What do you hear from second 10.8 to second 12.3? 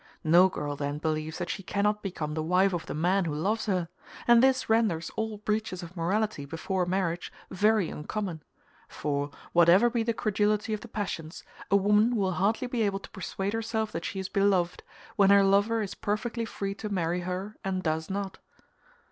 the passions, a woman